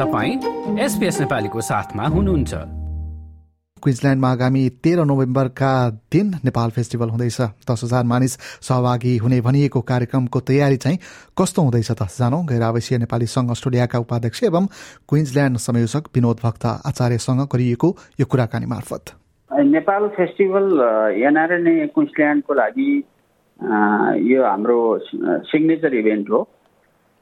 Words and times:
तपाईँ 0.00 0.80
एसपिएस 0.80 1.20
नेपालीको 1.20 1.60
साथमा 1.60 2.04
हुनुहुन्छ। 2.08 2.52
क्विन्सल्यान्डमा 3.84 4.28
आगामी 4.30 4.62
तेह्र 4.80 5.04
नोभेम्बरका 5.04 5.72
दिन 6.12 6.26
नेपाल 6.40 6.70
फेस्टिभल 6.70 7.08
हुँदैछ। 7.10 7.40
दस 7.68 7.80
हजार 7.84 8.04
मानिस 8.08 8.32
सहभागी 8.64 9.16
हुने 9.16 9.40
भनिएको 9.44 9.80
कार्यक्रमको 9.90 10.40
तयारी 10.40 10.76
चाहिँ 10.76 10.98
कस्तो 11.36 11.62
हुँदैछ 11.62 11.90
त 11.92 12.08
जानौ? 12.16 12.40
गैर 12.48 12.62
आवासीय 12.62 12.98
नेपाली 12.98 13.26
सङ्घ 13.28 13.50
अस्ट्रेलियाका 13.50 13.98
उपाध्यक्ष 13.98 14.42
एवं 14.44 14.66
क्विन्सल्यान्ड 15.04 15.56
संयोजक 15.60 16.08
विनोद 16.16 16.36
भक्त 16.44 16.64
आचार्यसँग 16.90 17.44
गरिएको 17.52 17.88
यो 18.20 18.26
कुराकानी 18.26 18.66
मार्फत। 18.72 19.04
नेपाल 19.50 20.08
फेस्टिभल 20.16 20.66
एनआरएनए 21.28 21.86
क्विन्सल्यान्डको 21.92 22.54
लागि 22.54 22.90
यो 24.32 24.40
हाम्रो 24.48 24.80
सिग्नेचर 25.52 25.94
इभेन्ट 25.94 26.30
हो। 26.30 26.40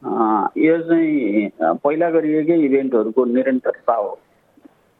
यो 0.02 0.78
चाहिँ 0.78 1.50
पहिला 1.82 2.10
गरिएकै 2.10 2.54
इभेन्टहरूको 2.64 3.24
निरन्तरता 3.24 3.94
हो। 3.94 4.18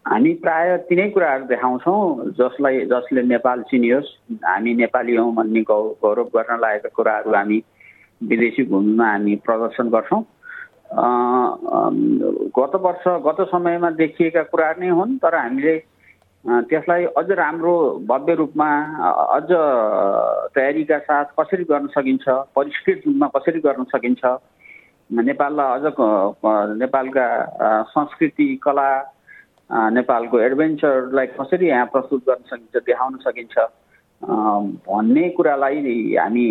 हामी 0.04 0.32
प्राय 0.42 0.76
तिनै 0.88 1.08
कुराहरू 1.10 1.44
देखाउँछौँ 1.46 2.32
जसलाई 2.34 2.84
जसले 2.90 3.22
नेपाल 3.22 3.62
चिनियोस् 3.70 4.10
हामी 4.44 4.74
नेपाली 4.74 5.16
हौँ 5.16 5.34
भन्ने 5.34 5.62
गौ 5.62 5.82
गौरव 6.02 6.28
गर्न 6.34 6.58
लागेका 6.60 6.88
कुराहरू 6.96 7.34
हामी 7.34 7.62
विदेशी 8.20 8.64
भूमिमा 8.64 9.06
हामी 9.06 9.34
प्रदर्शन 9.46 9.88
गर्छौँ। 9.88 10.22
गत 12.58 12.74
वर्ष 12.82 13.04
गत 13.26 13.46
समयमा 13.50 13.90
देखिएका 14.02 14.42
कुराहरू 14.50 14.80
नै 14.80 14.88
हुन् 14.90 15.18
तर 15.22 15.34
हामीले 15.34 15.76
त्यसलाई 16.44 17.04
अझ 17.16 17.30
राम्रो 17.38 17.74
भव्य 18.08 18.34
रूपमा 18.34 18.68
अझ 19.36 19.48
तयारीका 20.54 20.98
साथ 20.98 21.24
कसरी 21.40 21.64
गर्न 21.70 21.86
सकिन्छ 21.94 22.28
परिष्कृत 22.56 23.02
रूपमा 23.06 23.26
कसरी 23.36 23.60
गर्न 23.60 23.84
सकिन्छ 23.94 24.24
नेपाललाई 25.10 25.80
अझ 25.80 25.92
नेपालका 26.78 27.26
संस्कृति 27.88 28.48
कला 28.62 28.88
नेपालको 29.90 30.40
एडभेन्चरलाई 30.40 31.26
कसरी 31.26 31.66
यहाँ 31.68 31.86
प्रस्तुत 31.86 32.24
गर्न 32.28 32.42
सकिन्छ 32.46 32.84
देखाउन 32.86 33.16
सकिन्छ 33.16 33.58
भन्ने 34.22 35.28
कुरालाई 35.28 36.14
हामी 36.16 36.46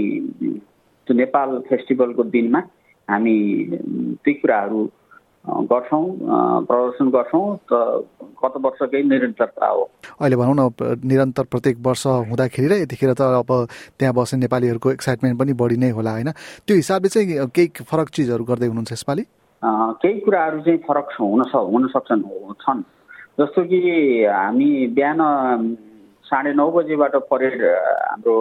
त्यो 1.08 1.14
नेपाल 1.14 1.58
फेस्टिभलको 1.70 2.24
दिनमा 2.24 2.60
हामी 3.08 3.38
ती 4.26 4.34
कुराहरू 4.34 4.86
गर्छौँ 5.48 6.06
प्रदर्शन 6.68 7.10
गर्छौँ 7.10 7.46
त 7.72 7.74
गत 8.44 8.54
वर्षकै 8.66 9.02
निरन्तरता 9.04 9.68
हो। 9.68 9.84
अहिले 10.20 10.36
भनौँ 10.36 10.56
न 10.60 11.00
निरन्तर 11.08 11.44
प्रत्येक 11.52 11.78
वर्ष 11.88 12.06
हुँदाखेरि 12.30 12.68
र 12.68 12.74
यतिखेर 12.84 13.14
त 13.16 13.22
अब 13.42 13.52
त्यहाँ 14.00 14.14
बस्ने 14.14 14.40
नेपालीहरूको 14.44 14.92
एक्साइटमेन्ट 14.92 15.40
पनि 15.40 15.54
बढी 15.56 15.78
नै 15.80 15.90
होला 15.96 16.12
होइन? 16.12 16.30
त्यो 16.68 16.76
हिसाबले 16.76 17.10
चाहिँ 17.10 17.48
केही 17.56 17.68
फरक 17.88 18.08
चिजहरू 18.12 18.44
गर्दै 18.44 18.68
हुनुहुन्छ 18.68 18.92
यसपालि? 18.92 19.24
केही 20.04 20.20
कुराहरू 20.20 20.60
चाहिँ 20.68 20.80
फरक 20.84 21.08
हुन 21.20 21.42
हुन 21.48 21.88
सक्छन् 21.96 22.24
छन्। 22.62 22.82
जस्तो 23.40 23.64
कि 23.72 23.82
हामी 24.28 24.70
बिहान 24.92 25.20
साढे 26.28 26.54
नौ 26.54 26.68
बजीबाट 26.72 27.16
परेड 27.32 27.64
हाम्रो 27.64 28.36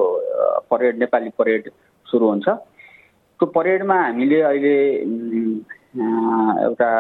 परेड 0.71 0.99
नेपाली 0.99 1.31
परेड 1.39 1.71
सुरु 2.07 2.27
हुन्छ। 2.27 2.49
त्यो 2.49 3.47
परेडमा 3.47 3.95
हामीले 3.95 4.41
अहिले 4.43 4.77
एउटा 5.97 6.91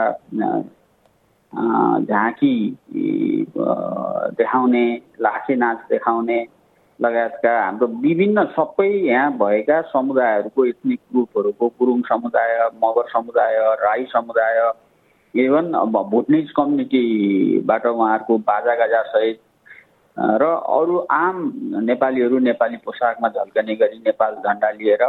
झाँकी 2.04 2.76
देखाउने 4.36 4.84
लाखे 5.20 5.54
नाच 5.54 5.76
देखाउने 5.90 6.44
लगायतका 7.00 7.52
हाम्रो 7.64 7.86
विभिन्न 7.86 8.44
सबै 8.44 8.88
यहाँ 8.88 9.32
भएका 9.32 9.80
समुदायहरूको 9.82 10.64
इथनिक 10.64 11.00
ग्रुपहरूको 11.12 11.68
गुरुङ 11.68 12.00
समुदाय 12.02 12.68
मगर 12.84 13.08
समुदाय 13.08 13.56
राई 13.82 14.04
समुदाय 14.04 14.72
इभन 15.34 15.72
भुटनिज 16.10 16.50
कम्युनिटीबाट 16.50 17.86
उहाँहरूको 17.86 18.38
बाजा 18.38 19.02
सहित 19.02 19.40
र 20.18 20.44
अरू 20.68 20.98
आम 21.10 21.52
नेपालीहरू 21.82 22.38
नेपाली 22.38 22.76
पोसाकमा 22.76 23.28
झल्कने 23.28 23.74
गरी 23.74 23.98
नेपाल 23.98 24.34
झन्डा 24.34 24.70
लिएर 24.70 25.04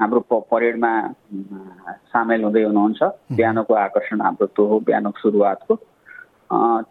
हाम्रो 0.00 0.20
परेडमा 0.50 0.92
सामेल 2.12 2.44
हुँदै 2.44 2.62
हुनुहुन्छ। 2.64 3.02
बिहानको 3.38 3.74
आकर्षण 3.74 4.20
हाम्रो 4.20 4.46
त्यो 4.54 4.64
हो 4.66 4.78
बिहानको 4.86 5.18
सुरुवातको। 5.22 5.74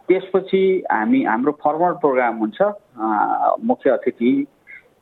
त्यसपछि 0.08 0.62
हामी 0.92 1.20
हाम्रो 1.24 1.52
फर्मल 1.64 1.92
प्रोग्राम 2.02 2.34
हुन्छ। 2.42 2.58
मुख्य 3.68 3.90
अतिथि 3.90 4.30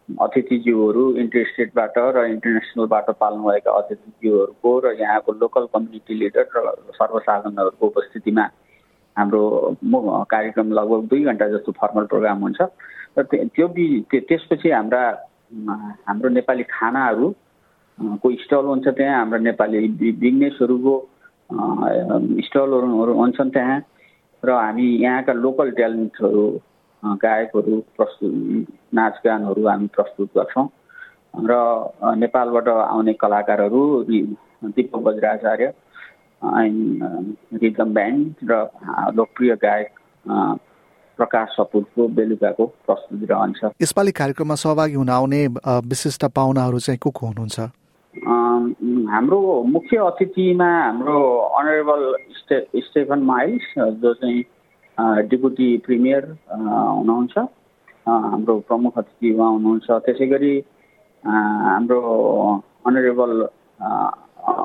अतिथिज्यूहरू 0.09 1.05
इन्टर 1.23 1.45
स्टेटबाट 1.51 1.95
र 2.17 2.25
इन्टरनेसनलबाट 2.35 3.07
पाल्नुभएका 3.23 3.71
अतिथिज्यूहरूको 3.71 4.71
र 4.85 4.93
यहाँको 5.01 5.33
लोकल 5.41 5.65
कम्युनिटी 5.75 6.15
लिडर 6.21 6.47
र 6.57 6.75
सर्वसाधारणहरूको 6.99 7.87
उपस्थितिमा 7.87 8.45
हाम्रो 9.17 9.43
कार्यक्रम 10.27 10.73
लगभग 10.73 11.07
दुई 11.09 11.23
घन्टा 11.25 11.49
जस्तो 11.55 11.73
फर्मल 11.81 12.05
प्रोग्राम 12.13 12.39
हुन्छ। 12.45 12.61
र 13.19 13.23
त्यो 13.31 13.67
त्यसपछि 14.11 14.71
हाम्रा 14.71 15.03
हाम्रो 16.09 16.29
नेपाली 16.29 16.63
खानाहरू 16.75 17.27
को 17.99 18.31
स्टल 18.43 18.65
हुन्छ 18.67 18.89
त्यहाँ 18.89 19.19
हाम्रो 19.19 19.39
नेपाली 19.39 19.89
बिजनेसहरूको 20.01 20.95
स्टलहरू 22.47 23.13
हुन्छन् 23.15 23.51
त्यहाँ। 23.51 23.81
र 24.43 24.51
हामी 24.51 24.87
यहाँका 25.03 25.33
लोकल 25.33 25.71
ट्यालेन्टहरू 25.79 26.45
गायकहरू 27.03 27.75
प्रस्तुत 27.97 28.33
नाचगानहरू 28.95 29.67
हामी 29.67 29.87
प्रस्तुत 29.97 30.29
गर्छौँ। 30.37 30.69
र 31.47 31.53
नेपालबाट 32.19 32.69
आउने 32.69 33.13
कलाकारहरू 33.21 33.83
दिपक 34.09 34.99
बज्राचार्य 34.99 35.73
रिदम 37.63 37.95
ब्यान्ड 37.95 38.51
र 38.51 38.53
लोकप्रिय 39.15 39.55
गायक 39.63 39.89
प्रकाश 41.19 41.49
सपुरको 41.57 42.09
बेलुकाको 42.09 42.67
प्रस्तुति 42.87 43.27
रहन्छ। 43.31 43.61
यसपालि 43.83 44.13
कार्यक्रममा 44.13 44.55
सहभागी 44.55 44.95
हुन 44.95 45.09
आउने 45.11 45.47
विशिष्ट 45.87 46.25
पाहुनाहरू 46.35 46.79
चाहिँ 46.79 46.99
को 46.99 47.11
को 47.11 47.27
हुनुहुन्छ? 47.27 47.61
हाम्रो 49.13 49.41
मुख्य 49.69 49.97
अतिथिमा 50.01 50.67
हाम्रो 50.67 51.19
अनरेबल 51.61 52.03
स्टे 52.37 52.81
स्टेफन 52.81 53.23
माइल्स 53.29 53.67
जो 54.01 54.13
चाहिँ 54.21 55.29
डिपुटी 55.29 55.69
प्रिमियर 55.85 56.25
हुनुहुन्छ। 56.49 57.39
हाम्रो 58.09 58.55
प्रमुख 58.69 58.99
अतिथि 58.99 59.33
उहाँ 59.35 59.51
हुनुहुन्छ। 59.53 59.91
त्यसै 60.07 60.27
गरी 60.33 60.55
हाम्रो 61.25 62.01
honourable 62.89 63.33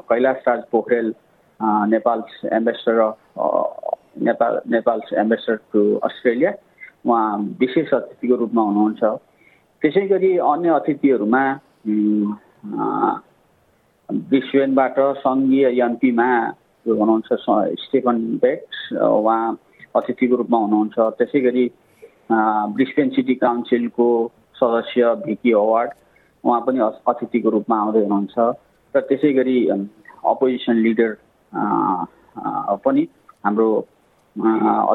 Kailash 0.07 0.43
Raj 0.47 0.63
Pokharel 0.71 1.13
Nepal 1.91 2.23
ambassador 2.55 2.99
Nepal 4.31 4.59
Nepal 4.71 5.01
ambassador 5.27 5.55
to 5.73 5.81
Australia 6.07 6.51
उहाँ 7.05 7.27
विशेष 7.59 7.93
अतिथिको 7.93 8.35
रूपमा 8.47 8.61
हुनुहुन्छ। 8.71 9.03
त्यसै 9.81 10.07
गरी 10.07 10.37
अन्य 10.51 10.69
अतिथिहरूमा 10.79 11.43
ब्रिस्बेनबाट 14.09 15.00
सङ्घीय 15.23 15.66
एमपीमा 15.84 16.28
हुनुहुन्छ 16.85 17.34
स्टेफन 17.84 18.18
बेट्स 18.41 18.78
उहाँ 18.94 19.57
अतिथिको 19.95 20.35
रूपमा 20.41 20.57
हुनुहुन्छ। 20.66 20.95
त्यसै 21.19 21.40
गरी 21.47 21.66
ब्रिस्बेन 22.31 23.09
सिटी 23.16 23.35
काउन्सिलको 23.44 24.07
सदस्य 24.59 25.13
भिकी 25.28 25.51
अवार्ड 25.51 25.91
उहाँ 26.44 26.62
पनि 26.68 26.79
अतिथिको 27.12 27.50
रूपमा 27.50 27.75
आउँदै 27.84 28.01
हुनुहुन्छ। 28.07 28.35
र 28.95 29.00
त्यसै 29.12 29.31
गरी 29.40 29.57
अपोजिसन 29.68 30.75
लिडर 30.88 31.12
पनि 32.85 33.03
हाम्रो 33.44 33.69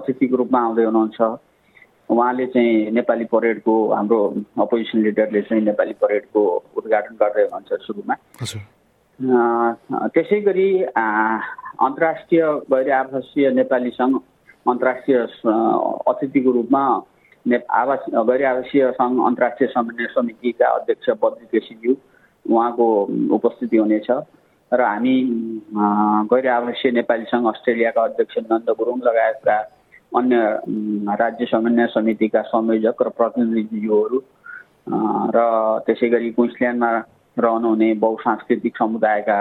अतिथिको 0.01 0.37
रूपमा 0.37 0.61
आउँदै 0.67 0.85
हुनुहुन्छ। 0.89 1.21
उहाँले 2.13 2.47
चाहिँ 2.53 2.91
नेपाली 2.97 3.25
परेडको 3.33 3.75
हाम्रो 3.93 4.19
अपोजिसन 4.65 4.99
लिडरले 5.05 5.41
चाहिँ 5.49 5.65
नेपाली 5.65 5.95
परेडको 6.01 6.41
उद्घाटन 6.77 7.15
गर्दै 7.21 7.43
हुनुहुन्छ 7.45 7.71
सुरुमा। 7.87 8.15
त्यसै 9.21 10.41
गरी 10.41 10.69
अन्तर्राष्ट्रिय 10.97 12.43
गैर 12.73 12.91
आवासीय 12.93 13.51
नेपाली 13.51 13.91
सङ्घ 13.91 14.17
अन्तर्राष्ट्रिय 14.67 15.19
अतिथिको 16.07 16.53
रूपमा 16.53 16.83
ने 17.47 17.57
आवास 17.71 18.05
गैर 18.31 18.45
आवासीय 18.45 18.91
सङ्घ 18.93 19.15
अन्तर्राष्ट्रिय 19.27 19.69
समन्वय 19.75 20.07
समितिका 20.15 20.67
अध्यक्ष 20.75 21.11
बद्री 21.23 21.47
केसीज्यू 21.53 21.95
उहाँको 22.45 22.87
उपस्थिति 23.37 23.77
हुनेछ। 23.77 24.11
र 24.73 24.81
हामी 24.83 25.17
गैर 26.33 26.49
आवासीय 26.49 26.91
नेपाली 26.93 27.25
सङ्घ 27.25 27.47
अस्ट्रेलियाका 27.49 28.03
अध्यक्ष 28.03 28.39
नन्द 28.51 28.71
गुरुङ 28.79 28.99
लगायतका 29.05 29.57
अन्य 30.17 30.37
राज्य 31.21 31.45
समन्वय 31.53 31.87
समितिका 31.95 32.43
संयोजक 32.49 33.03
र 33.03 33.09
प्रतिनिधिज्यूहरू 33.19 34.19
र 35.37 35.39
त्यसै 35.87 36.09
गरी 36.09 36.31
क्विन्सल्यान्डमा 36.33 36.91
रहनुहुने 37.39 37.93
बहुसांस्कृतिक 38.05 38.77
समुदायका 38.77 39.39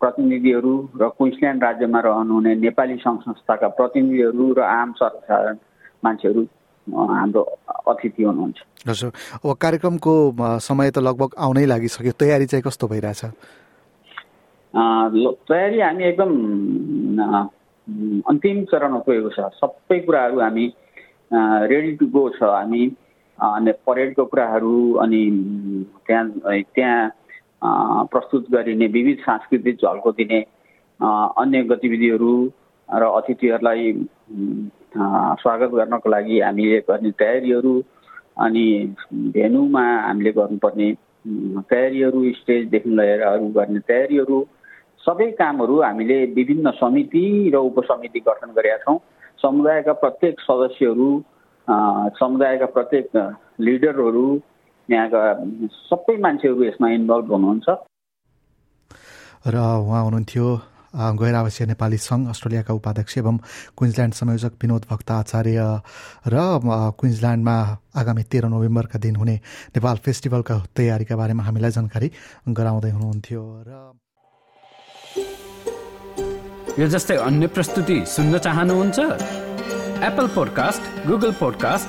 प्रतिनिधिहरू 0.00 0.74
र 1.00 1.08
क्विन्सल्यान्ड 1.08 1.62
राज्यमा 1.64 2.00
रहनुहुने 2.00 2.54
नेपाली 2.66 2.96
सङ्घ 3.04 3.20
संस्थाका 3.22 3.68
प्रतिनिधिहरू 3.78 4.52
र 4.58 4.60
आम 4.60 4.92
सर्वसाधारण 4.98 5.56
मान्छेहरू 6.04 6.42
हाम्रो 6.86 7.42
अतिथि 7.86 8.22
हुनुहुन्छ। 8.22 8.58
हजुर। 8.88 9.10
अब 9.44 9.54
कार्यक्रमको 9.54 10.14
समय 10.58 10.90
त 10.90 10.98
लगभग 10.98 11.30
आउनै 11.38 11.64
लागिसक्यो। 11.70 12.12
तयारी 12.18 12.46
चाहिँ 12.50 12.62
कस्तो 12.66 12.86
भइरहेछ? 12.90 13.22
तयारी 14.74 15.78
हामी 15.80 16.04
एकदम 16.04 16.30
अन्तिम 18.26 18.56
चरणमा 18.70 18.98
पुगेको 19.06 19.30
छ। 19.30 19.38
सबै 19.62 19.98
कुराहरू 20.02 20.40
हामी 20.42 20.66
रेडी 21.70 21.92
टु 21.96 22.06
गो 22.10 22.28
छ। 22.34 22.42
हामी 22.42 22.82
अनि 23.38 23.72
परेडको 23.86 24.24
कुराहरू 24.26 24.74
अनि 25.02 25.22
त्यहाँ 26.06 26.26
त्यहाँ 26.74 27.00
प्रस्तुत 27.62 28.46
गरिने 28.52 28.86
विविध 28.86 29.18
सांस्कृतिक 29.18 29.76
झल्को 29.76 30.10
दिने 30.12 30.40
अन्य 31.00 31.62
गतिविधिहरू 31.62 32.34
र 32.88 33.02
अतिथिहरूलाई 33.18 33.92
स्वागत 35.42 35.70
गर्नको 35.74 36.08
लागि 36.10 36.40
हामीले 36.40 36.78
गर्ने 36.88 37.10
तयारीहरू 37.10 37.74
अनि 38.38 38.64
भेनुमा 39.34 39.84
हामीले 40.00 40.32
गर्नुपर्ने 40.32 40.92
तयारीहरू 41.70 42.22
स्टेजदेखि 42.32 42.90
लिएर 42.90 43.22
अरू 43.22 43.48
गर्ने 43.56 43.80
तयारीहरू 43.88 44.42
सबै 45.06 45.30
कामहरू 45.38 45.80
हामीले 45.82 46.18
विभिन्न 46.34 46.70
समिति 46.82 47.24
र 47.54 47.56
उपसमिति 47.70 48.20
गठन 48.28 48.50
गरेका 48.56 48.76
छौँ। 48.84 48.98
समुदायका 49.42 49.92
प्रत्येक 49.92 50.40
सदस्यहरू 50.40 51.10
समुदायका 52.18 52.66
प्रत्येक 52.66 53.08
लिडरहरू 53.60 54.26
यहाँका 54.90 55.22
सबै 55.86 56.16
मान्छेहरू 56.16 56.64
यसमा 56.64 56.88
इन्भल्भ 56.90 57.32
हुनुहुन्छ। 57.32 57.68
र 59.46 59.56
उहाँ 59.56 60.02
हुनुहुन्थ्यो 60.04 60.46
गैर 60.94 61.34
आवासीय 61.34 61.66
नेपाली 61.66 61.96
सङ्घ 61.98 62.28
अस्ट्रेलियाका 62.28 62.74
उपाध्यक्ष 62.74 63.18
एवं 63.18 63.36
क्विन्सल्यान्ड 63.78 64.14
संयोजक 64.14 64.52
विनोद 64.62 64.82
भक्त 64.90 65.10
आचार्य 65.10 65.60
र 66.28 66.34
क्विन्सल्यान्डमा 67.00 67.56
आगामी 67.96 68.22
तेह्र 68.22 68.46
नोभेम्बरका 68.48 68.98
दिन 68.98 69.16
हुने 69.16 69.36
नेपाल 69.76 69.96
फेस्टिभलका 69.96 70.58
तयारीका 70.76 71.16
बारेमा 71.16 71.42
हामीलाई 71.42 71.70
जानकारी 71.70 72.10
गराउँदै 72.48 72.90
हुनुहुन्थ्यो 72.90 73.42
र 73.66 73.70
यो 76.78 76.86
जस्तै 76.88 77.16
अन्य 77.16 77.46
प्रस्तुति 77.46 77.96
सुन्न 78.06 78.38
चाहनुहुन्छ? 78.38 78.98
Apple 80.02 80.26
podcast 80.28 81.06
Google 81.06 81.32
podcast 81.32 81.88